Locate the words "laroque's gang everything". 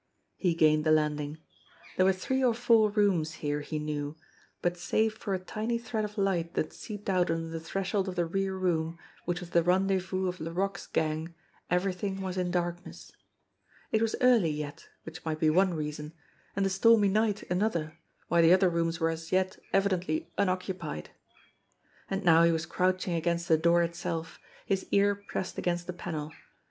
10.39-12.19